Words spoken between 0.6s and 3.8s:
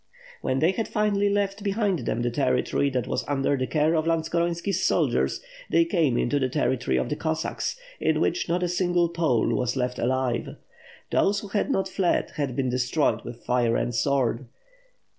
had finally left behind them the territory that was under the